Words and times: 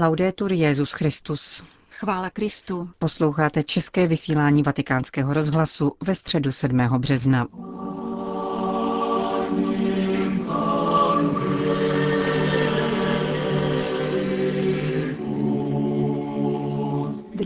Laudetur 0.00 0.52
Jezus 0.52 0.92
Christus. 0.92 1.64
Chvála 1.90 2.30
Kristu. 2.30 2.90
Posloucháte 2.98 3.62
české 3.62 4.06
vysílání 4.06 4.62
Vatikánského 4.62 5.34
rozhlasu 5.34 5.92
ve 6.02 6.14
středu 6.14 6.52
7. 6.52 6.78
března. 6.98 7.46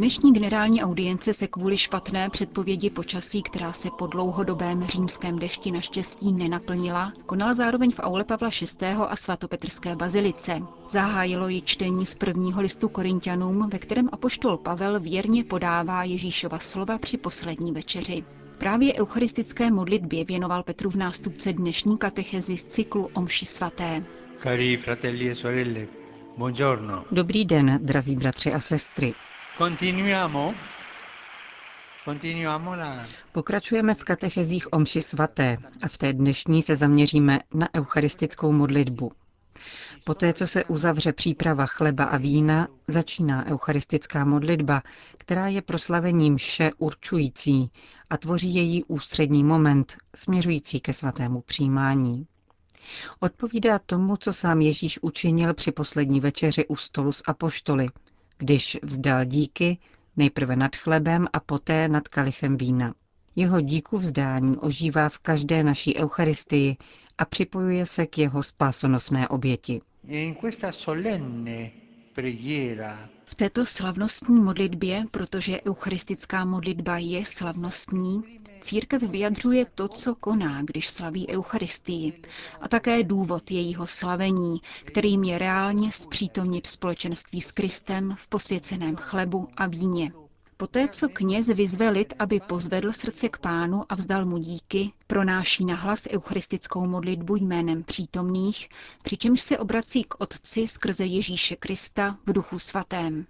Dnešní 0.05 0.33
generální 0.33 0.83
audience 0.83 1.35
se 1.35 1.47
kvůli 1.49 1.79
špatné 1.79 2.31
předpovědi 2.31 2.91
počasí, 2.91 3.43
která 3.43 3.73
se 3.73 3.89
po 3.99 4.07
dlouhodobém 4.07 4.87
římském 4.87 5.39
dešti 5.39 5.71
naštěstí 5.73 6.33
nenaplnila, 6.33 7.13
konala 7.27 7.55
zároveň 7.55 7.91
v 7.93 8.01
aule 8.01 8.25
Pavla 8.25 8.51
VI. 8.81 8.87
a 8.87 9.17
svatopetrské 9.17 9.97
bazilice. 9.97 10.61
Zahájilo 10.91 11.49
ji 11.49 11.63
čtení 11.63 12.07
z 12.07 12.15
prvního 12.17 12.63
listu 12.63 12.89
Korintianům, 12.89 13.69
ve 13.73 13.79
kterém 13.79 14.09
apoštol 14.13 14.57
Pavel 14.57 15.01
věrně 15.01 15.45
podává 15.45 16.05
Ježíšova 16.05 16.59
slova 16.59 16.99
při 16.99 17.17
poslední 17.17 17.73
večeři. 17.73 18.25
Právě 18.59 18.95
eucharistické 18.95 19.71
modlitbě 19.71 20.25
věnoval 20.25 20.63
Petru 20.63 20.91
v 20.91 20.97
nástupce 20.97 21.53
dnešní 21.53 21.99
katechezi 21.99 22.57
z 22.57 22.65
cyklu 22.65 23.11
Omši 23.15 23.47
svaté. 23.47 24.05
Cari 24.43 24.77
fratelli 24.77 25.31
e 25.31 25.35
sorelle, 25.35 25.87
buongiorno. 26.39 27.05
Dobrý 27.11 27.45
den, 27.45 27.79
drazí 27.83 28.17
bratři 28.17 28.53
a 28.53 28.61
sestry. 28.61 29.15
La... 29.61 30.31
Pokračujeme 33.33 33.95
v 33.95 34.05
katechezích 34.05 34.73
Omši 34.73 35.03
svaté 35.03 35.57
a 35.83 35.89
v 35.89 35.99
té 35.99 36.13
dnešní 36.13 36.63
se 36.63 36.77
zaměříme 36.77 37.41
na 37.55 37.69
eucharistickou 37.75 38.53
modlitbu. 38.53 39.13
Poté, 40.05 40.33
co 40.33 40.47
se 40.47 40.65
uzavře 40.65 41.13
příprava 41.13 41.67
chleba 41.67 42.05
a 42.05 42.17
vína, 42.17 42.69
začíná 42.89 43.47
eucharistická 43.47 44.25
modlitba, 44.25 44.83
která 45.19 45.49
je 45.49 45.63
proslavením 45.63 46.37
vše 46.37 46.71
určující 46.79 47.71
a 48.11 48.17
tvoří 48.17 48.55
její 48.55 48.85
ústřední 48.85 49.45
moment, 49.45 49.97
směřující 50.17 50.81
ke 50.81 50.93
svatému 50.93 51.41
přijímání. 51.41 52.27
Odpovídá 53.21 53.79
tomu, 53.79 54.17
co 54.17 54.33
sám 54.33 54.61
Ježíš 54.61 54.99
učinil 55.03 55.55
při 55.55 55.73
poslední 55.73 56.21
večeři 56.21 56.67
u 56.67 56.77
stolu 56.77 57.13
s 57.13 57.23
apoštoly, 57.27 57.89
když 58.39 58.79
vzdal 58.83 59.25
díky 59.25 59.79
nejprve 60.17 60.57
nad 60.57 60.77
chlebem 60.77 61.27
a 61.33 61.41
poté 61.41 61.89
nad 61.89 62.09
kalichem 62.09 62.57
vína. 62.57 62.95
Jeho 63.37 63.61
díku 63.61 63.99
vzdání 63.99 64.57
ožívá 64.57 65.09
v 65.09 65.19
každé 65.19 65.63
naší 65.63 65.97
eucharistii 65.97 66.77
a 67.19 67.25
připojuje 67.25 67.87
se 67.87 68.07
k 68.07 68.19
jeho 68.19 68.43
spásonosné 68.43 69.29
oběti. 69.29 69.81
V 73.25 73.35
této 73.35 73.67
slavnostní 73.67 74.41
modlitbě, 74.41 75.05
protože 75.11 75.61
eucharistická 75.69 76.45
modlitba 76.45 76.99
je 76.99 77.25
slavnostní, 77.25 78.23
církev 78.61 79.03
vyjadřuje 79.03 79.67
to, 79.75 79.89
co 79.89 80.15
koná, 80.15 80.63
když 80.63 80.89
slaví 80.89 81.29
Eucharistii, 81.29 82.23
a 82.61 82.69
také 82.69 83.03
důvod 83.03 83.51
jejího 83.51 83.87
slavení, 83.87 84.61
kterým 84.85 85.25
je 85.25 85.39
reálně 85.39 85.93
zpřítomnit 85.93 86.67
společenství 86.67 87.41
s 87.41 87.53
Kristem 87.53 88.15
v 88.19 88.29
posvěceném 88.29 88.97
chlebu 88.97 89.49
a 89.57 89.67
víně. 89.67 90.13
Poté, 90.65 90.89
co 90.89 91.09
kněz 91.09 91.47
vyzve 91.47 91.91
lid, 91.91 92.15
aby 92.19 92.41
pozvedl 92.41 92.93
srdce 92.93 93.29
k 93.29 93.39
pánu 93.39 93.83
a 93.89 93.95
vzdal 93.95 94.27
mu 94.27 94.39
díky, 94.39 94.93
pronáší 95.07 95.65
na 95.65 95.75
hlas 95.75 96.07
eucharistickou 96.11 96.87
modlitbu 96.87 97.37
jménem 97.37 97.83
přítomných, 97.83 98.69
přičemž 99.03 99.41
se 99.41 99.59
obrací 99.59 100.05
k 100.05 100.21
Otci 100.21 100.69
skrze 100.69 101.05
Ježíše 101.07 101.57
Krista 101.57 102.19
v 102.27 102.33
duchu 102.33 102.59
svatém. 102.59 103.27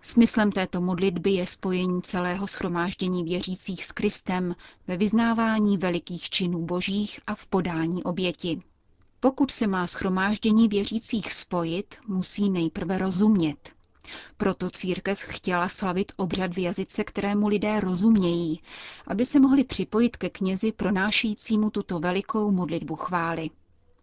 Smyslem 0.00 0.52
této 0.52 0.80
modlitby 0.80 1.30
je 1.30 1.46
spojení 1.46 2.02
celého 2.02 2.46
schromáždění 2.46 3.24
věřících 3.24 3.84
s 3.84 3.92
Kristem 3.92 4.56
ve 4.86 4.96
vyznávání 4.96 5.78
velikých 5.78 6.30
činů 6.30 6.66
božích 6.66 7.20
a 7.26 7.34
v 7.34 7.46
podání 7.46 8.04
oběti. 8.04 8.60
Pokud 9.20 9.50
se 9.50 9.66
má 9.66 9.86
schromáždění 9.86 10.68
věřících 10.68 11.32
spojit, 11.32 11.94
musí 12.06 12.50
nejprve 12.50 12.98
rozumět. 12.98 13.79
Proto 14.36 14.70
církev 14.70 15.20
chtěla 15.20 15.68
slavit 15.68 16.12
obřad 16.16 16.54
v 16.54 16.58
jazyce, 16.58 17.04
kterému 17.04 17.48
lidé 17.48 17.80
rozumějí, 17.80 18.60
aby 19.06 19.24
se 19.24 19.40
mohli 19.40 19.64
připojit 19.64 20.16
ke 20.16 20.30
knězi 20.30 20.72
pronášejícímu 20.72 21.70
tuto 21.70 22.00
velikou 22.00 22.50
modlitbu 22.50 22.96
chvály. 22.96 23.50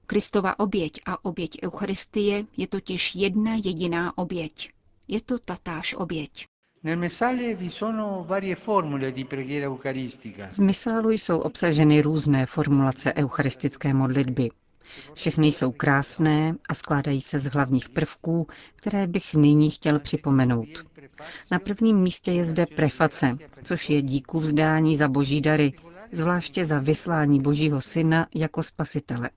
Kristova 0.06 0.60
oběť 0.60 1.02
a 1.06 1.26
oběť 1.26 1.58
Eucharistie 1.64 2.46
je 2.58 2.68
totiž 2.68 3.16
jedna 3.16 3.56
jediná 3.56 4.18
oběť. 4.18 4.70
Je 5.08 5.22
to 5.22 5.40
tatáž 5.40 5.94
oběť. 5.94 6.46
V 10.52 10.60
misálu 10.60 11.12
jsou 11.12 11.40
obsaženy 11.40 12.02
různé 12.02 12.46
formulace 12.46 13.14
eucharistické 13.14 13.94
modlitby. 13.94 14.50
Všechny 15.14 15.48
jsou 15.48 15.72
krásné 15.72 16.56
a 16.70 16.74
skládají 16.74 17.22
se 17.22 17.40
z 17.40 17.46
hlavních 17.46 17.90
prvků, 17.90 18.48
které 18.76 19.08
bych 19.08 19.34
nyní 19.36 19.70
chtěl 19.70 20.00
připomenout. 20.00 20.68
Na 21.52 21.60
prvním 21.60 21.98
místě 21.98 22.32
je 22.32 22.46
zde 22.46 22.66
preface, 22.66 23.38
což 23.64 23.90
je 23.90 24.02
díku 24.02 24.40
vzdání 24.40 24.96
za 24.96 25.08
boží 25.08 25.42
dary, 25.42 25.74
zvláště 26.12 26.66
za 26.66 26.80
vyslání 26.80 27.42
božího 27.42 27.82
syna 27.82 28.28
jako 28.36 28.64
spasitele. 28.64 29.30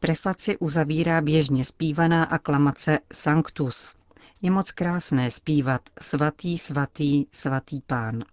Prefaci 0.00 0.56
uzavírá 0.58 1.20
běžně 1.20 1.64
zpívaná 1.64 2.24
aklamace 2.24 2.98
Sanctus. 3.12 3.94
Je 4.42 4.50
moc 4.50 4.72
krásné 4.72 5.30
zpívat 5.30 5.80
svatý, 6.00 6.58
svatý, 6.58 7.24
svatý 7.32 7.80
pán. 7.80 8.24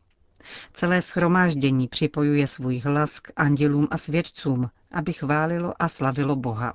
Celé 0.74 1.02
schromáždění 1.02 1.88
připojuje 1.88 2.48
svůj 2.48 2.80
hlas 2.80 3.20
k 3.20 3.32
andělům 3.36 3.88
a 3.92 3.98
svědcům, 3.98 4.70
aby 4.92 5.14
chválilo 5.14 5.74
a 5.80 5.88
slavilo 5.88 6.36
Boha. 6.36 6.74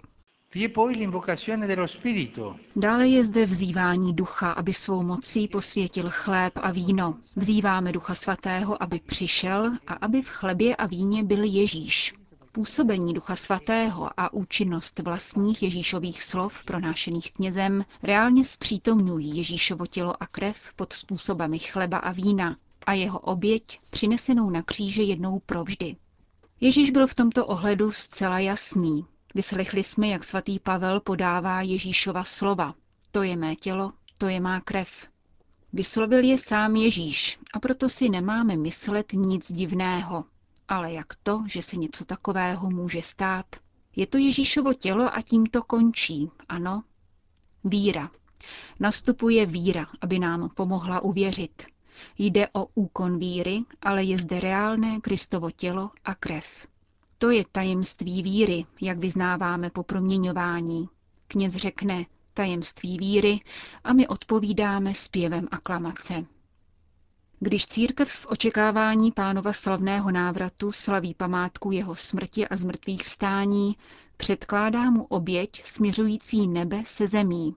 Dále 2.76 3.08
je 3.08 3.24
zde 3.24 3.46
vzývání 3.46 4.14
ducha, 4.14 4.52
aby 4.52 4.74
svou 4.74 5.02
mocí 5.02 5.48
posvětil 5.48 6.06
chléb 6.10 6.52
a 6.56 6.70
víno. 6.70 7.14
Vzýváme 7.36 7.92
ducha 7.92 8.14
svatého, 8.14 8.82
aby 8.82 9.00
přišel 9.00 9.72
a 9.86 9.94
aby 9.94 10.22
v 10.22 10.28
chlebě 10.28 10.76
a 10.76 10.86
víně 10.86 11.24
byl 11.24 11.44
Ježíš. 11.44 12.14
Působení 12.52 13.14
ducha 13.14 13.36
svatého 13.36 14.10
a 14.16 14.32
účinnost 14.32 14.98
vlastních 14.98 15.62
Ježíšových 15.62 16.22
slov 16.22 16.64
pronášených 16.64 17.32
knězem 17.32 17.84
reálně 18.02 18.44
zpřítomňují 18.44 19.36
Ježíšovo 19.36 19.86
tělo 19.86 20.22
a 20.22 20.26
krev 20.26 20.72
pod 20.76 20.92
způsobami 20.92 21.58
chleba 21.58 21.98
a 21.98 22.12
vína 22.12 22.56
a 22.86 22.92
jeho 22.92 23.18
oběť 23.18 23.80
přinesenou 23.90 24.50
na 24.50 24.62
kříži 24.62 25.02
jednou 25.02 25.38
provždy. 25.38 25.96
Ježíš 26.60 26.90
byl 26.90 27.06
v 27.06 27.14
tomto 27.14 27.46
ohledu 27.46 27.92
zcela 27.92 28.38
jasný. 28.38 29.06
Vyslechli 29.34 29.82
jsme, 29.82 30.08
jak 30.08 30.24
svatý 30.24 30.58
Pavel 30.58 31.00
podává 31.00 31.62
Ježíšova 31.62 32.24
slova. 32.24 32.74
To 33.10 33.22
je 33.22 33.36
mé 33.36 33.56
tělo, 33.56 33.92
to 34.18 34.28
je 34.28 34.40
má 34.40 34.60
krev. 34.60 35.08
Vyslovil 35.72 36.24
je 36.24 36.38
sám 36.38 36.76
Ježíš 36.76 37.38
a 37.52 37.60
proto 37.60 37.88
si 37.88 38.08
nemáme 38.08 38.56
myslet 38.56 39.12
nic 39.12 39.52
divného. 39.52 40.24
Ale 40.68 40.92
jak 40.92 41.06
to, 41.22 41.44
že 41.46 41.62
se 41.62 41.76
něco 41.76 42.04
takového 42.04 42.70
může 42.70 43.02
stát? 43.02 43.46
Je 43.96 44.06
to 44.06 44.18
Ježíšovo 44.18 44.74
tělo 44.74 45.14
a 45.16 45.22
tím 45.22 45.46
to 45.46 45.62
končí, 45.62 46.30
ano? 46.48 46.82
Víra. 47.64 48.10
Nastupuje 48.80 49.46
víra, 49.46 49.86
aby 50.00 50.18
nám 50.18 50.50
pomohla 50.54 51.00
uvěřit. 51.00 51.66
Jde 52.18 52.48
o 52.52 52.66
úkon 52.74 53.18
víry, 53.18 53.60
ale 53.82 54.04
je 54.04 54.18
zde 54.18 54.40
reálné 54.40 55.00
Kristovo 55.00 55.50
tělo 55.50 55.90
a 56.04 56.14
krev. 56.14 56.66
To 57.18 57.30
je 57.30 57.44
tajemství 57.52 58.22
víry, 58.22 58.64
jak 58.80 58.98
vyznáváme 58.98 59.70
po 59.70 59.82
proměňování. 59.82 60.88
Kněz 61.28 61.54
řekne 61.56 62.04
tajemství 62.34 62.98
víry 62.98 63.40
a 63.84 63.92
my 63.92 64.08
odpovídáme 64.08 64.94
zpěvem 64.94 65.48
aklamace. 65.50 66.24
Když 67.40 67.66
církev 67.66 68.10
v 68.10 68.26
očekávání 68.26 69.12
pánova 69.12 69.52
slavného 69.52 70.10
návratu 70.10 70.72
slaví 70.72 71.14
památku 71.14 71.70
jeho 71.72 71.94
smrti 71.94 72.48
a 72.48 72.56
zmrtvých 72.56 73.02
vstání, 73.02 73.76
předkládá 74.16 74.90
mu 74.90 75.04
oběť 75.04 75.64
směřující 75.64 76.48
nebe 76.48 76.82
se 76.86 77.06
zemí. 77.06 77.54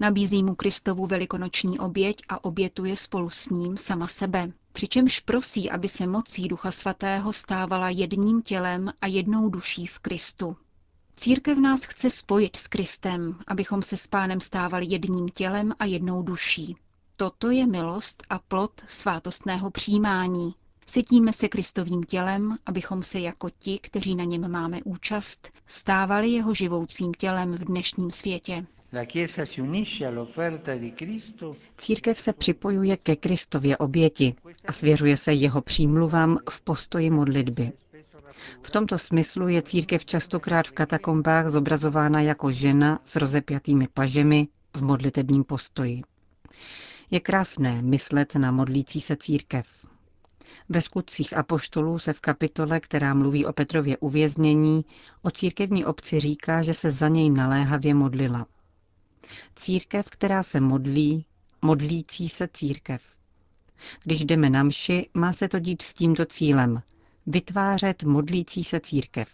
Nabízí 0.00 0.42
mu 0.42 0.54
Kristovu 0.54 1.06
velikonoční 1.06 1.78
oběť 1.78 2.16
a 2.28 2.44
obětuje 2.44 2.96
spolu 2.96 3.30
s 3.30 3.48
ním 3.48 3.76
sama 3.76 4.06
sebe. 4.06 4.52
Přičemž 4.72 5.20
prosí, 5.20 5.70
aby 5.70 5.88
se 5.88 6.06
mocí 6.06 6.48
Ducha 6.48 6.70
Svatého 6.70 7.32
stávala 7.32 7.88
jedním 7.90 8.42
tělem 8.42 8.92
a 9.00 9.06
jednou 9.06 9.48
duší 9.48 9.86
v 9.86 9.98
Kristu. 9.98 10.56
Církev 11.16 11.58
nás 11.58 11.84
chce 11.84 12.10
spojit 12.10 12.56
s 12.56 12.68
Kristem, 12.68 13.38
abychom 13.46 13.82
se 13.82 13.96
s 13.96 14.06
pánem 14.06 14.40
stávali 14.40 14.86
jedním 14.86 15.28
tělem 15.28 15.74
a 15.78 15.84
jednou 15.84 16.22
duší. 16.22 16.76
Toto 17.16 17.50
je 17.50 17.66
milost 17.66 18.22
a 18.30 18.38
plod 18.38 18.70
svátostného 18.86 19.70
přijímání. 19.70 20.54
Sytíme 20.86 21.32
se 21.32 21.48
Kristovým 21.48 22.02
tělem, 22.02 22.56
abychom 22.66 23.02
se 23.02 23.20
jako 23.20 23.50
ti, 23.50 23.78
kteří 23.78 24.14
na 24.14 24.24
něm 24.24 24.50
máme 24.50 24.78
účast, 24.84 25.48
stávali 25.66 26.28
jeho 26.28 26.54
živoucím 26.54 27.14
tělem 27.14 27.54
v 27.54 27.64
dnešním 27.64 28.10
světě. 28.10 28.66
Církev 31.76 32.20
se 32.20 32.32
připojuje 32.32 32.96
ke 32.96 33.16
Kristově 33.16 33.76
oběti 33.76 34.34
a 34.66 34.72
svěřuje 34.72 35.16
se 35.16 35.32
jeho 35.32 35.62
přímluvám 35.62 36.38
v 36.50 36.60
postoji 36.60 37.10
modlitby. 37.10 37.72
V 38.62 38.70
tomto 38.70 38.98
smyslu 38.98 39.48
je 39.48 39.62
církev 39.62 40.04
častokrát 40.04 40.66
v 40.66 40.72
katakombách 40.72 41.48
zobrazována 41.48 42.20
jako 42.20 42.52
žena 42.52 43.00
s 43.04 43.16
rozepjatými 43.16 43.88
pažemi 43.94 44.48
v 44.76 44.82
modlitebním 44.82 45.44
postoji. 45.44 46.02
Je 47.10 47.20
krásné 47.20 47.82
myslet 47.82 48.34
na 48.34 48.50
modlící 48.50 49.00
se 49.00 49.16
církev. 49.16 49.66
Ve 50.68 50.80
skutcích 50.80 51.36
apoštolů 51.36 51.98
se 51.98 52.12
v 52.12 52.20
kapitole, 52.20 52.80
která 52.80 53.14
mluví 53.14 53.46
o 53.46 53.52
Petrově 53.52 53.96
uvěznění, 53.96 54.84
o 55.22 55.30
církevní 55.30 55.84
obci 55.84 56.20
říká, 56.20 56.62
že 56.62 56.74
se 56.74 56.90
za 56.90 57.08
něj 57.08 57.30
naléhavě 57.30 57.94
modlila. 57.94 58.46
Církev, 59.56 60.06
která 60.10 60.42
se 60.42 60.60
modlí, 60.60 61.26
modlící 61.62 62.28
se 62.28 62.48
církev. 62.52 63.02
Když 64.04 64.24
jdeme 64.24 64.50
na 64.50 64.62
mši, 64.62 65.08
má 65.14 65.32
se 65.32 65.48
to 65.48 65.58
dít 65.58 65.82
s 65.82 65.94
tímto 65.94 66.26
cílem– 66.26 66.82
vytvářet 67.28 68.02
modlící 68.04 68.64
se 68.64 68.80
církev. 68.80 69.28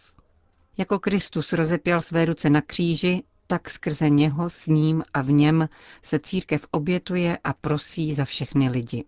Jako 0.77 0.99
Kristus 0.99 1.53
rozepěl 1.53 2.01
své 2.01 2.25
ruce 2.25 2.49
na 2.49 2.61
kříži, 2.61 3.23
tak 3.47 3.69
skrze 3.69 4.09
něho, 4.09 4.49
s 4.49 4.67
ním 4.67 5.03
a 5.13 5.21
v 5.21 5.31
něm 5.31 5.69
se 6.01 6.19
církev 6.19 6.67
obětuje 6.71 7.37
a 7.43 7.53
prosí 7.53 8.13
za 8.13 8.25
všechny 8.25 8.69
lidi. 8.69 9.05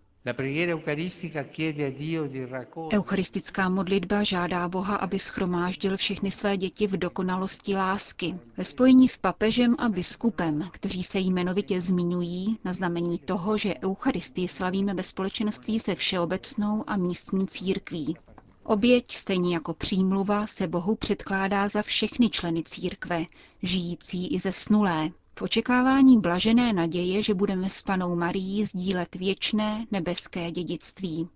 Eucharistická 2.92 3.68
modlitba 3.68 4.22
žádá 4.22 4.68
Boha, 4.68 4.96
aby 4.96 5.18
schromáždil 5.18 5.96
všechny 5.96 6.30
své 6.30 6.56
děti 6.56 6.86
v 6.86 6.96
dokonalosti 6.96 7.74
lásky. 7.76 8.34
Ve 8.56 8.64
spojení 8.64 9.08
s 9.08 9.16
papežem 9.16 9.74
a 9.78 9.88
biskupem, 9.88 10.68
kteří 10.72 11.02
se 11.02 11.18
jmenovitě 11.18 11.80
zmiňují 11.80 12.58
na 12.64 12.72
znamení 12.72 13.18
toho, 13.18 13.58
že 13.58 13.74
Eucharistii 13.84 14.48
slavíme 14.48 14.94
ve 14.94 15.02
společenství 15.02 15.78
se 15.78 15.94
všeobecnou 15.94 16.84
a 16.86 16.96
místní 16.96 17.46
církví. 17.46 18.16
Oběť, 18.64 19.16
stejně 19.16 19.54
jako 19.54 19.74
přímluva, 19.74 20.46
se 20.46 20.66
Bohu 20.66 20.94
předkládá 20.94 21.68
za 21.68 21.82
všechny 21.82 22.28
členy 22.30 22.62
církve, 22.62 23.24
žijící 23.62 24.34
i 24.34 24.38
zesnulé, 24.38 25.10
v 25.38 25.42
očekávání 25.42 26.20
blažené 26.20 26.72
naděje, 26.72 27.22
že 27.22 27.34
budeme 27.34 27.68
s 27.70 27.82
panou 27.82 28.16
Marií 28.16 28.64
sdílet 28.64 29.14
věčné 29.14 29.86
nebeské 29.90 30.50
dědictví. 30.50 31.28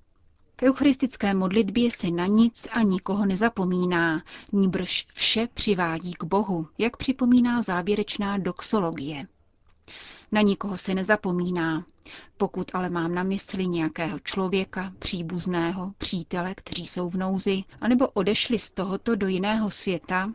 V 0.61 0.63
eucharistické 0.63 1.35
modlitbě 1.35 1.91
se 1.91 2.11
na 2.11 2.27
nic 2.27 2.69
a 2.73 2.83
nikoho 2.83 3.27
nezapomíná, 3.27 4.23
níbrž 4.53 5.07
vše 5.15 5.49
přivádí 5.55 6.13
k 6.13 6.25
Bohu, 6.25 6.67
jak 6.79 6.97
připomíná 6.97 7.63
závěrečná 7.63 8.39
doxologie. 8.39 9.27
Na 10.33 10.41
nikoho 10.41 10.79
se 10.79 10.95
nezapomíná. 10.95 11.85
Pokud 12.37 12.71
ale 12.75 12.91
mám 12.91 13.15
na 13.15 13.23
mysli 13.23 13.67
nějakého 13.67 14.19
člověka, 14.19 14.93
příbuzného, 14.99 15.93
přítele, 15.99 16.55
kteří 16.55 16.87
jsou 16.87 17.11
v 17.11 17.17
nouzi, 17.17 17.65
anebo 17.81 18.09
odešli 18.09 18.59
z 18.59 18.71
tohoto 18.71 19.17
do 19.17 19.27
jiného 19.27 19.71
světa, 19.71 20.33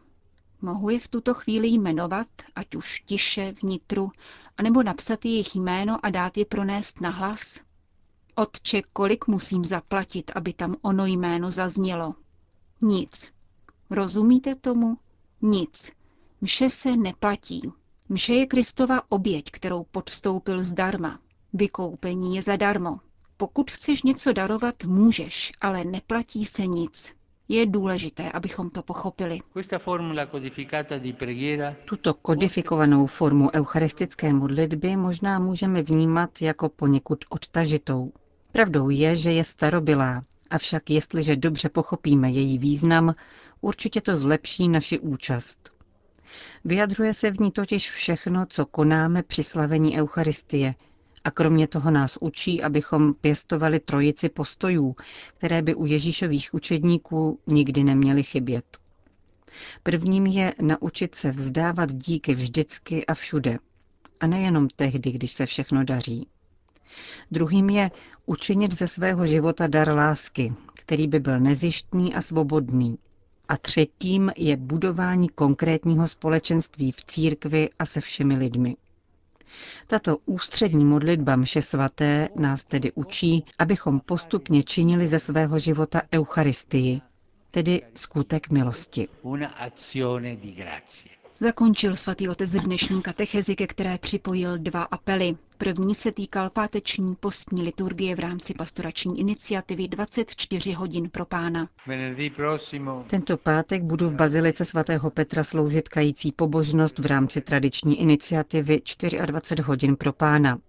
mohu 0.61 0.89
je 0.89 0.99
v 0.99 1.07
tuto 1.07 1.33
chvíli 1.33 1.67
jmenovat, 1.67 2.27
ať 2.55 2.75
už 2.75 3.01
tiše, 3.05 3.53
vnitru, 3.63 4.11
anebo 4.57 4.83
napsat 4.83 5.25
jejich 5.25 5.55
jméno 5.55 6.05
a 6.05 6.09
dát 6.09 6.37
je 6.37 6.45
pronést 6.45 7.01
na 7.01 7.09
hlas? 7.09 7.59
Otče, 8.35 8.81
kolik 8.93 9.27
musím 9.27 9.65
zaplatit, 9.65 10.31
aby 10.35 10.53
tam 10.53 10.75
ono 10.81 11.05
jméno 11.05 11.51
zaznělo? 11.51 12.15
Nic. 12.81 13.33
Rozumíte 13.89 14.55
tomu? 14.55 14.97
Nic. 15.41 15.91
Mše 16.41 16.69
se 16.69 16.97
neplatí. 16.97 17.71
Mše 18.09 18.33
je 18.33 18.45
Kristova 18.47 19.01
oběť, 19.11 19.51
kterou 19.51 19.83
podstoupil 19.83 20.63
zdarma. 20.63 21.19
Vykoupení 21.53 22.35
je 22.35 22.41
zadarmo. 22.41 22.95
Pokud 23.37 23.71
chceš 23.71 24.03
něco 24.03 24.33
darovat, 24.33 24.83
můžeš, 24.83 25.51
ale 25.61 25.83
neplatí 25.83 26.45
se 26.45 26.67
nic. 26.67 27.16
Je 27.49 27.65
důležité, 27.65 28.31
abychom 28.31 28.69
to 28.69 28.83
pochopili. 28.83 29.39
Tuto 31.85 32.13
kodifikovanou 32.13 33.05
formu 33.07 33.49
eucharistické 33.53 34.33
modlitby 34.33 34.95
možná 34.95 35.39
můžeme 35.39 35.81
vnímat 35.81 36.41
jako 36.41 36.69
poněkud 36.69 37.25
odtažitou. 37.29 38.11
Pravdou 38.51 38.89
je, 38.89 39.15
že 39.15 39.31
je 39.31 39.43
starobylá, 39.43 40.21
avšak 40.49 40.89
jestliže 40.89 41.35
dobře 41.35 41.69
pochopíme 41.69 42.29
její 42.29 42.57
význam, 42.57 43.15
určitě 43.61 44.01
to 44.01 44.15
zlepší 44.15 44.67
naši 44.69 44.99
účast. 44.99 45.71
Vyjadřuje 46.65 47.13
se 47.13 47.31
v 47.31 47.39
ní 47.39 47.51
totiž 47.51 47.91
všechno, 47.91 48.45
co 48.49 48.65
konáme 48.65 49.23
při 49.23 49.43
slavení 49.43 49.99
Eucharistie 49.99 50.75
a 51.27 51.31
kromě 51.31 51.67
toho 51.67 51.91
nás 51.91 52.17
učí, 52.21 52.63
abychom 52.63 53.13
pěstovali 53.13 53.79
trojici 53.79 54.29
postojů, 54.29 54.95
které 55.37 55.61
by 55.61 55.75
u 55.75 55.85
Ježíšových 55.85 56.53
učedníků 56.53 57.39
nikdy 57.47 57.83
neměly 57.83 58.23
chybět. 58.23 58.77
Prvním 59.83 60.25
je 60.25 60.53
naučit 60.61 61.15
se 61.15 61.31
vzdávat 61.31 61.93
díky 61.93 62.33
vždycky 62.33 63.05
a 63.05 63.13
všude, 63.13 63.59
a 64.19 64.27
nejenom 64.27 64.67
tehdy, 64.75 65.11
když 65.11 65.31
se 65.31 65.45
všechno 65.45 65.83
daří. 65.83 66.27
Druhým 67.31 67.69
je 67.69 67.91
učinit 68.25 68.73
ze 68.73 68.87
svého 68.87 69.25
života 69.25 69.67
dar 69.67 69.89
lásky, 69.93 70.53
který 70.73 71.07
by 71.07 71.19
byl 71.19 71.39
nezištný 71.39 72.15
a 72.15 72.21
svobodný, 72.21 72.97
a 73.47 73.57
třetím 73.57 74.31
je 74.37 74.57
budování 74.57 75.29
konkrétního 75.29 76.07
společenství 76.07 76.91
v 76.91 77.03
církvi 77.03 77.69
a 77.79 77.85
se 77.85 78.01
všemi 78.01 78.35
lidmi. 78.35 78.75
Tato 79.87 80.17
ústřední 80.25 80.85
modlitba 80.85 81.35
mše 81.35 81.61
svaté 81.61 82.29
nás 82.35 82.63
tedy 82.65 82.91
učí, 82.91 83.43
abychom 83.59 83.99
postupně 83.99 84.63
činili 84.63 85.07
ze 85.07 85.19
svého 85.19 85.59
života 85.59 86.01
Eucharistii, 86.13 87.01
tedy 87.51 87.81
skutek 87.93 88.49
milosti. 88.49 89.07
Zakončil 91.39 91.95
svatý 91.95 92.29
otec 92.29 92.51
dnešní 92.51 93.01
katechezi, 93.01 93.55
ke 93.55 93.67
které 93.67 93.97
připojil 93.97 94.57
dva 94.57 94.83
apely. 94.83 95.35
První 95.57 95.95
se 95.95 96.11
týkal 96.11 96.49
páteční 96.49 97.15
postní 97.15 97.63
liturgie 97.63 98.15
v 98.15 98.19
rámci 98.19 98.53
pastorační 98.53 99.19
iniciativy 99.19 99.87
24 99.87 100.71
hodin 100.71 101.09
pro 101.09 101.25
pána. 101.25 101.69
Tento 103.07 103.37
pátek 103.37 103.83
budu 103.83 104.09
v 104.09 104.13
Bazilice 104.13 104.65
svatého 104.65 105.09
Petra 105.09 105.43
sloužit 105.43 105.89
kající 105.89 106.31
pobožnost 106.31 106.99
v 106.99 107.05
rámci 107.05 107.41
tradiční 107.41 108.01
iniciativy 108.01 108.81
24 109.25 109.63
hodin 109.63 109.95
pro 109.95 110.13
pána. 110.13 110.59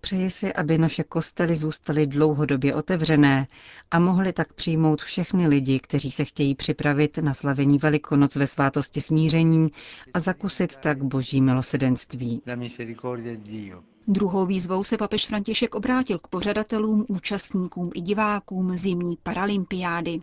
Přeji 0.00 0.30
si, 0.30 0.52
aby 0.52 0.78
naše 0.78 1.04
kostely 1.04 1.54
zůstaly 1.54 2.06
dlouhodobě 2.06 2.74
otevřené 2.74 3.46
a 3.90 3.98
mohly 3.98 4.32
tak 4.32 4.52
přijmout 4.52 5.02
všechny 5.02 5.48
lidi, 5.48 5.80
kteří 5.80 6.10
se 6.10 6.24
chtějí 6.24 6.54
připravit 6.54 7.18
na 7.18 7.34
slavení 7.34 7.78
Velikonoc 7.78 8.36
ve 8.36 8.46
svátosti 8.46 9.00
smíření 9.00 9.68
a 10.14 10.20
zakusit 10.20 10.76
tak 10.76 11.04
boží 11.04 11.40
milosedenství. 11.40 12.42
Druhou 14.08 14.46
výzvou 14.46 14.84
se 14.84 14.96
papež 14.96 15.26
František 15.26 15.74
obrátil 15.74 16.18
k 16.18 16.28
pořadatelům, 16.28 17.06
účastníkům 17.08 17.90
i 17.94 18.00
divákům 18.00 18.78
zimní 18.78 19.16
paralympiády. 19.22 20.20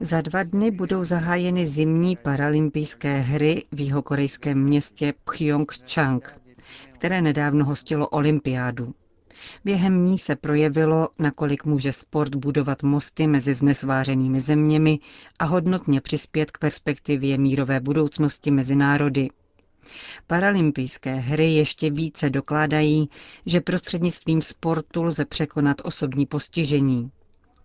Za 0.00 0.20
dva 0.20 0.42
dny 0.42 0.70
budou 0.70 1.04
zahájeny 1.04 1.66
zimní 1.66 2.16
paralympijské 2.16 3.18
hry 3.18 3.64
v 3.72 3.80
jihokorejském 3.80 4.62
městě 4.62 5.14
Pyeongchang 5.24 6.34
které 6.92 7.22
nedávno 7.22 7.64
hostilo 7.64 8.08
olympiádu. 8.08 8.94
Během 9.64 10.04
ní 10.04 10.18
se 10.18 10.36
projevilo, 10.36 11.08
nakolik 11.18 11.64
může 11.64 11.92
sport 11.92 12.34
budovat 12.34 12.82
mosty 12.82 13.26
mezi 13.26 13.54
znesvářenými 13.54 14.40
zeměmi 14.40 14.98
a 15.38 15.44
hodnotně 15.44 16.00
přispět 16.00 16.50
k 16.50 16.58
perspektivě 16.58 17.38
mírové 17.38 17.80
budoucnosti 17.80 18.50
mezi 18.50 18.76
národy. 18.76 19.28
Paralympijské 20.26 21.14
hry 21.14 21.52
ještě 21.52 21.90
více 21.90 22.30
dokládají, 22.30 23.10
že 23.46 23.60
prostřednictvím 23.60 24.42
sportu 24.42 25.02
lze 25.02 25.24
překonat 25.24 25.76
osobní 25.84 26.26
postižení. 26.26 27.10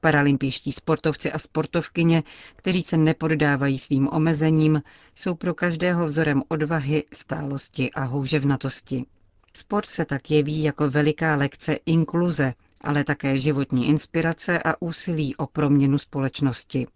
Paralympijští 0.05 0.71
sportovci 0.71 1.31
a 1.31 1.39
sportovkyně, 1.39 2.24
kteří 2.55 2.83
se 2.83 2.97
nepoddávají 2.97 3.79
svým 3.79 4.09
omezením, 4.12 4.81
jsou 5.15 5.35
pro 5.35 5.53
každého 5.53 6.05
vzorem 6.05 6.43
odvahy, 6.47 7.03
stálosti 7.13 7.91
a 7.91 8.03
houževnatosti. 8.03 9.05
Sport 9.53 9.85
se 9.89 10.05
tak 10.05 10.31
jeví 10.31 10.63
jako 10.63 10.89
veliká 10.89 11.35
lekce 11.35 11.74
inkluze, 11.85 12.53
ale 12.81 13.03
také 13.03 13.39
životní 13.39 13.88
inspirace 13.88 14.59
a 14.63 14.81
úsilí 14.81 15.35
o 15.35 15.47
proměnu 15.47 15.97
společnosti. 15.97 16.88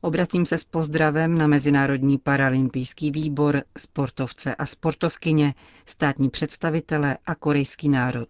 Obracím 0.00 0.46
se 0.46 0.58
s 0.58 0.64
pozdravem 0.64 1.38
na 1.38 1.46
Mezinárodní 1.46 2.18
paralympijský 2.18 3.10
výbor, 3.10 3.62
sportovce 3.78 4.54
a 4.54 4.66
sportovkyně, 4.66 5.54
státní 5.86 6.30
představitele 6.30 7.18
a 7.26 7.34
korejský 7.34 7.88
národ. 7.88 8.28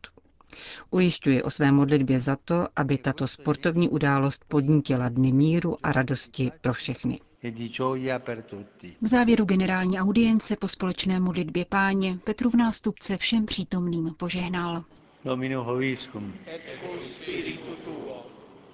Ujišťuji 0.90 1.42
o 1.42 1.50
své 1.50 1.72
modlitbě 1.72 2.20
za 2.20 2.36
to, 2.44 2.66
aby 2.76 2.98
tato 2.98 3.26
sportovní 3.26 3.88
událost 3.88 4.44
podnítila 4.48 5.08
dny 5.08 5.32
míru 5.32 5.76
a 5.82 5.92
radosti 5.92 6.52
pro 6.60 6.72
všechny. 6.72 7.20
e 7.42 7.50
di 7.50 7.68
gioia 7.68 8.18
per 8.18 8.42
tutti. 8.42 8.96
V 9.02 9.06
závěru 9.06 9.44
generální 9.44 9.98
audience 9.98 10.56
po 10.56 10.68
společné 10.68 11.20
modlitbě 11.20 11.64
páně 11.64 12.18
Petru 12.24 12.50
v 12.50 12.54
nástupce 12.54 13.16
všem 13.16 13.46
přítomným 13.46 14.14
požehnal. 14.16 14.84
Dominum 15.24 15.64
Hoviscum. 15.66 16.34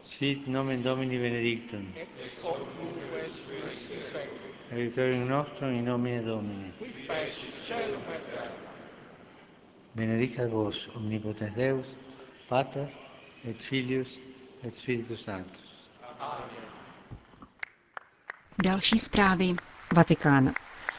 Sit 0.03 0.49
nomen 0.49 0.83
Domini 0.83 1.19
benedictum. 1.19 1.93
Aiutorium 4.73 5.29
nostrum 5.29 5.71
in 5.71 5.85
nomine 5.85 6.23
Domini. 6.23 6.73
Benedicat 9.95 10.51
vos 10.51 10.89
omnipotens 10.97 11.55
Deus, 11.55 11.97
Pater 12.49 12.89
et 13.45 13.63
Filius 13.63 14.19
et 14.65 14.75
Spiritus 14.75 15.25
Sanctus. 15.25 15.89
Další 18.65 18.99
zprávy. 18.99 19.55
Vatikán. 19.95 20.53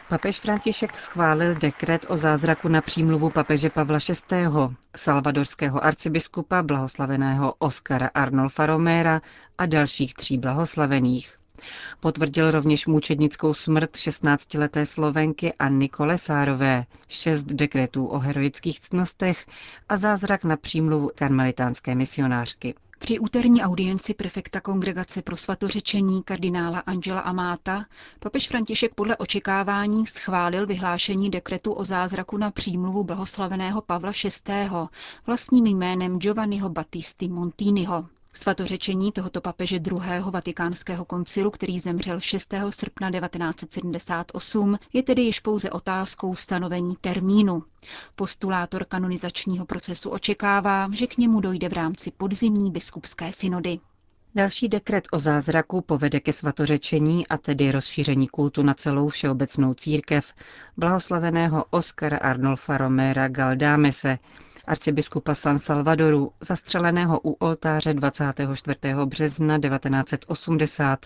Papež 0.10 0.40
František 0.40 0.98
schválil 0.98 1.56
dekret 1.56 2.06
o 2.10 2.18
zázraku 2.18 2.68
na 2.68 2.82
přímluvu 2.82 3.30
papeže 3.30 3.70
Pavla 3.70 3.98
VI., 4.32 4.36
salvadorského 4.96 5.84
arcibiskupa 5.84 6.64
blahoslaveného 6.64 7.54
Oskara 7.60 8.10
Arnolfa 8.14 8.66
Romera 8.66 9.22
a 9.58 9.66
dalších 9.66 10.14
tří 10.14 10.38
blahoslavených. 10.38 11.38
Potvrdil 12.00 12.52
rovněž 12.52 12.86
mučednickou 12.88 13.54
smrt 13.54 13.92
16-leté 13.96 14.86
Slovenky 14.86 15.54
Anny 15.54 15.90
Kolesárové, 15.90 16.86
šest 17.08 17.44
dekretů 17.44 18.06
o 18.06 18.20
heroických 18.20 18.80
ctnostech 18.80 19.46
a 19.90 19.98
zázrak 19.98 20.44
na 20.44 20.58
přímluvu 20.58 21.12
karmelitánské 21.16 21.96
misionářky. 21.96 22.76
Při 23.00 23.20
úterní 23.20 23.62
audienci 23.64 24.14
prefekta 24.14 24.62
Kongregace 24.62 25.22
pro 25.22 25.38
svatořečení 25.38 26.24
kardinála 26.24 26.80
Angela 26.80 27.20
Amáta 27.22 27.86
papež 28.20 28.48
František 28.48 28.94
podle 28.96 29.18
očekávání 29.18 30.08
schválil 30.08 30.68
vyhlášení 30.68 31.30
dekretu 31.30 31.72
o 31.74 31.84
zázraku 31.84 32.38
na 32.38 32.52
přímluvu 32.52 33.04
blahoslaveného 33.04 33.82
Pavla 33.82 34.12
VI. 34.24 34.70
vlastním 35.26 35.66
jménem 35.68 36.20
Giovanniho 36.20 36.70
Battisti 36.70 37.28
Montiniho. 37.28 38.08
Svatořečení 38.38 39.12
tohoto 39.12 39.42
papeže 39.42 39.80
druhého 39.80 40.32
vatikánského 40.32 41.06
koncilu, 41.06 41.52
který 41.52 41.80
zemřel 41.80 42.20
6. 42.20 42.54
srpna 42.70 43.12
1978, 43.12 44.78
je 44.94 45.04
tedy 45.04 45.22
již 45.22 45.40
pouze 45.40 45.70
otázkou 45.70 46.36
stanovení 46.36 46.96
termínu. 47.02 47.64
Postulátor 48.16 48.86
kanonizačního 48.86 49.66
procesu 49.66 50.10
očekává, 50.10 50.90
že 50.94 51.08
k 51.08 51.18
němu 51.18 51.42
dojde 51.42 51.70
v 51.70 51.74
rámci 51.74 52.12
podzimní 52.12 52.72
biskupské 52.72 53.34
synody. 53.34 53.80
Další 54.36 54.68
dekret 54.70 55.08
o 55.12 55.20
zázraku 55.20 55.82
povede 55.82 56.20
ke 56.20 56.34
svatořečení 56.34 57.28
a 57.28 57.38
tedy 57.38 57.72
rozšíření 57.72 58.28
kultu 58.28 58.64
na 58.64 58.74
celou 58.74 59.08
všeobecnou 59.10 59.74
církev 59.74 60.34
blahoslaveného 60.78 61.66
Oscara 61.70 62.18
Arnolfa 62.18 62.78
Romera 62.78 63.28
Galdámese, 63.28 64.20
arcibiskupa 64.68 65.36
San 65.36 65.60
Salvadoru, 65.60 66.32
zastřeleného 66.42 67.20
u 67.24 67.32
oltáře 67.32 67.94
24. 67.94 68.78
března 69.06 69.60
1980 69.60 71.06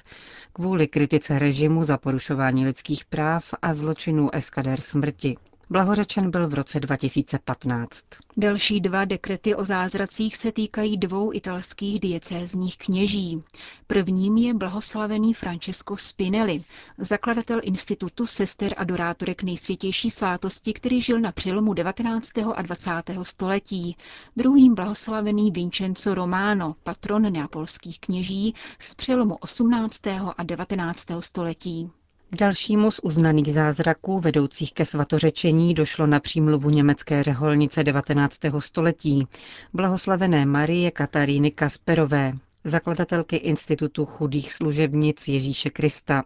kvůli 0.53 0.87
kritice 0.87 1.39
režimu 1.39 1.83
za 1.83 1.97
porušování 1.97 2.65
lidských 2.65 3.05
práv 3.05 3.53
a 3.61 3.73
zločinů 3.73 4.35
eskader 4.35 4.81
smrti. 4.81 5.37
Blahořečen 5.71 6.31
byl 6.31 6.47
v 6.47 6.53
roce 6.53 6.79
2015. 6.79 8.05
Další 8.37 8.81
dva 8.81 9.05
dekrety 9.05 9.55
o 9.55 9.63
zázracích 9.63 10.37
se 10.37 10.51
týkají 10.51 10.97
dvou 10.97 11.33
italských 11.33 11.99
diecézních 11.99 12.77
kněží. 12.77 13.43
Prvním 13.87 14.37
je 14.37 14.53
blahoslavený 14.53 15.33
Francesco 15.33 15.97
Spinelli, 15.97 16.63
zakladatel 16.97 17.59
institutu 17.63 18.25
sester 18.25 18.73
adorátorek 18.77 19.43
nejsvětější 19.43 20.09
svátosti, 20.09 20.73
který 20.73 21.01
žil 21.01 21.19
na 21.19 21.31
přelomu 21.31 21.73
19. 21.73 22.31
a 22.55 22.61
20. 22.61 22.91
století. 23.23 23.97
Druhým 24.37 24.75
blahoslavený 24.75 25.51
Vincenzo 25.51 26.13
Romano, 26.13 26.75
patron 26.83 27.33
neapolských 27.33 27.99
kněží 27.99 28.55
z 28.79 28.95
přelomu 28.95 29.35
18. 29.35 30.07
a 30.37 30.43
19. 30.43 31.05
století. 31.19 31.91
K 32.31 32.35
dalšímu 32.35 32.91
z 32.91 32.99
uznaných 33.03 33.53
zázraků 33.53 34.19
vedoucích 34.19 34.73
ke 34.73 34.85
svatořečení 34.85 35.73
došlo 35.73 36.07
na 36.07 36.19
přímluvu 36.19 36.69
německé 36.69 37.23
řeholnice 37.23 37.83
19. 37.83 38.39
století, 38.59 39.27
blahoslavené 39.73 40.45
Marie 40.45 40.91
Kataríny 40.91 41.51
Kasperové, 41.51 42.33
zakladatelky 42.63 43.35
Institutu 43.35 44.05
chudých 44.05 44.53
služebnic 44.53 45.27
Ježíše 45.27 45.69
Krista. 45.69 46.23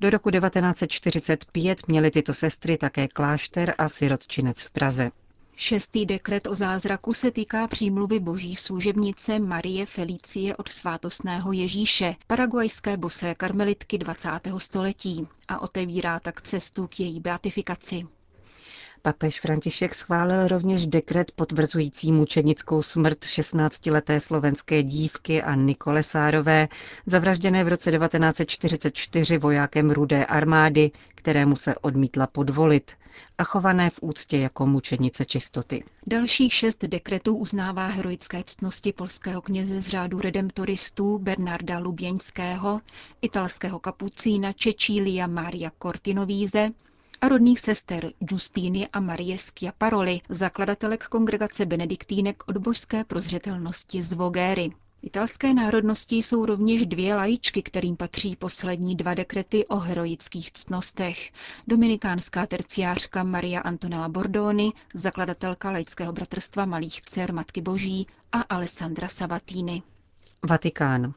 Do 0.00 0.10
roku 0.10 0.30
1945 0.30 1.88
měly 1.88 2.10
tyto 2.10 2.34
sestry 2.34 2.76
také 2.78 3.08
klášter 3.08 3.74
a 3.78 3.88
sirotčinec 3.88 4.60
v 4.62 4.70
Praze. 4.70 5.10
Šestý 5.58 6.06
dekret 6.06 6.46
o 6.46 6.54
zázraku 6.54 7.12
se 7.14 7.30
týká 7.30 7.68
přímluvy 7.68 8.20
boží 8.20 8.56
služebnice 8.56 9.38
Marie 9.38 9.86
Felicie 9.86 10.56
od 10.56 10.68
svátostného 10.68 11.52
Ježíše, 11.52 12.16
paraguajské 12.26 12.96
bosé 12.96 13.34
karmelitky 13.34 13.98
20. 13.98 14.30
století 14.58 15.28
a 15.48 15.62
otevírá 15.62 16.20
tak 16.20 16.42
cestu 16.42 16.86
k 16.86 17.00
její 17.00 17.20
beatifikaci. 17.20 18.06
Papež 19.06 19.40
František 19.40 19.94
schválil 19.94 20.48
rovněž 20.48 20.86
dekret 20.86 21.32
potvrzující 21.32 22.12
mučenickou 22.12 22.82
smrt 22.82 23.18
16-leté 23.18 24.20
slovenské 24.20 24.82
dívky 24.82 25.42
Anny 25.42 25.74
Kolesárové, 25.74 26.68
zavražděné 27.06 27.64
v 27.64 27.68
roce 27.68 27.90
1944 27.92 29.38
vojákem 29.38 29.90
Rudé 29.90 30.24
armády, 30.26 30.90
kterému 31.14 31.56
se 31.56 31.74
odmítla 31.74 32.26
podvolit 32.26 32.92
a 33.38 33.44
chované 33.44 33.90
v 33.90 33.98
úctě 34.02 34.38
jako 34.38 34.66
mučenice 34.66 35.24
čistoty. 35.24 35.84
Dalších 36.06 36.54
šest 36.54 36.84
dekretů 36.84 37.36
uznává 37.36 37.86
heroické 37.86 38.42
ctnosti 38.46 38.92
polského 38.92 39.42
kněze 39.42 39.82
z 39.82 39.88
řádu 39.88 40.20
redemptoristů 40.20 41.18
Bernarda 41.18 41.78
Luběňského, 41.78 42.80
italského 43.22 43.78
kapucína 43.78 44.52
Čečília 44.52 45.26
Maria 45.26 45.70
Cortinovíze, 45.82 46.70
a 47.20 47.28
rodných 47.28 47.60
sester 47.60 48.10
Justýny 48.30 48.88
a 48.92 49.00
Marie 49.00 49.38
Schiaparoli, 49.38 50.20
zakladatelek 50.28 51.06
kongregace 51.08 51.66
benediktínek 51.66 52.42
od 52.48 52.56
božské 52.56 53.04
prozřetelnosti 53.04 54.02
z 54.02 54.12
Vogéry. 54.12 54.70
Italské 55.02 55.54
národnosti 55.54 56.16
jsou 56.16 56.46
rovněž 56.46 56.86
dvě 56.86 57.14
lajičky, 57.14 57.62
kterým 57.62 57.96
patří 57.96 58.36
poslední 58.36 58.96
dva 58.96 59.14
dekrety 59.14 59.66
o 59.66 59.76
heroických 59.76 60.52
ctnostech. 60.52 61.30
Dominikánská 61.66 62.46
terciářka 62.46 63.22
Maria 63.22 63.60
Antonella 63.60 64.08
Bordoni, 64.08 64.72
zakladatelka 64.94 65.70
laického 65.70 66.12
bratrstva 66.12 66.64
malých 66.64 67.00
dcer 67.00 67.32
Matky 67.32 67.60
Boží 67.60 68.06
a 68.32 68.40
Alessandra 68.40 69.08
Sabatini. 69.08 69.82
Vatikán. 70.48 71.14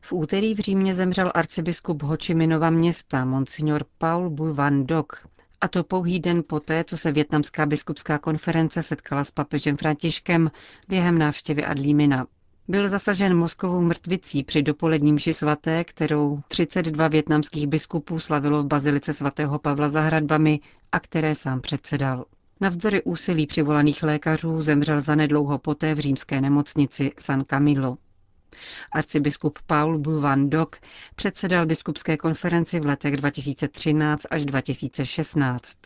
V 0.00 0.12
úterý 0.12 0.54
v 0.54 0.58
Římě 0.58 0.94
zemřel 0.94 1.32
arcibiskup 1.34 2.02
Hočiminova 2.02 2.70
města, 2.70 3.24
monsignor 3.24 3.84
Paul 3.98 4.30
Buvan 4.30 4.86
Dok, 4.86 5.28
a 5.60 5.68
to 5.68 5.84
pouhý 5.84 6.20
den 6.20 6.42
poté, 6.46 6.84
co 6.84 6.96
se 6.98 7.12
Větnamská 7.12 7.66
biskupská 7.66 8.18
konference 8.18 8.82
setkala 8.82 9.24
s 9.24 9.30
papežem 9.30 9.76
Františkem 9.76 10.50
během 10.88 11.18
návštěvy 11.18 11.64
Adlímina. 11.64 12.26
Byl 12.68 12.88
zasažen 12.88 13.36
mozkovou 13.36 13.80
mrtvicí 13.80 14.42
při 14.44 14.62
dopoledním 14.62 15.14
mši 15.14 15.34
svaté, 15.34 15.84
kterou 15.84 16.40
32 16.48 17.08
větnamských 17.08 17.66
biskupů 17.66 18.20
slavilo 18.20 18.62
v 18.62 18.66
bazilice 18.66 19.12
svatého 19.12 19.58
Pavla 19.58 19.88
za 19.88 20.00
hradbami 20.00 20.60
a 20.92 21.00
které 21.00 21.34
sám 21.34 21.60
předsedal. 21.60 22.24
Navzdory 22.60 23.02
úsilí 23.02 23.46
přivolaných 23.46 24.02
lékařů 24.02 24.62
zemřel 24.62 25.00
zanedlouho 25.00 25.58
poté 25.58 25.94
v 25.94 25.98
římské 25.98 26.40
nemocnici 26.40 27.12
San 27.18 27.44
Camillo. 27.44 27.98
Arcibiskup 28.92 29.58
Paul 29.66 29.98
Buvan 29.98 30.50
Dok 30.50 30.76
předsedal 31.14 31.66
biskupské 31.66 32.16
konferenci 32.16 32.80
v 32.80 32.86
letech 32.86 33.16
2013 33.16 34.26
až 34.30 34.44
2016. 34.44 35.76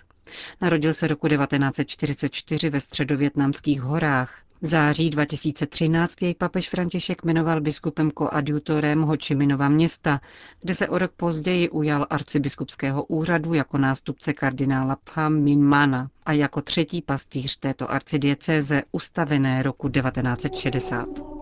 Narodil 0.61 0.95
se 0.95 1.07
roku 1.07 1.29
1944 1.29 2.71
ve 2.71 2.81
středovětnamských 2.81 3.83
horách. 3.83 4.43
V 4.63 4.67
září 4.67 5.11
2013 5.11 6.23
jej 6.23 6.35
papež 6.35 6.69
František 6.69 7.25
jmenoval 7.25 7.61
biskupem 7.61 8.11
koadjutorem 8.11 9.03
Hočiminova 9.03 9.69
města, 9.69 10.21
kde 10.61 10.75
se 10.75 10.89
o 10.89 10.99
rok 10.99 11.13
později 11.17 11.69
ujal 11.71 12.07
arcibiskupského 12.11 13.05
úřadu 13.05 13.55
jako 13.55 13.79
nástupce 13.79 14.33
kardinála 14.33 14.97
Pham 15.15 15.35
Minmana 15.35 16.11
a 16.27 16.33
jako 16.33 16.61
třetí 16.63 17.03
pastýř 17.03 17.57
této 17.57 17.91
arcidiecéze 17.91 18.83
ustavené 18.93 19.63
roku 19.63 19.89
1960. 19.89 21.42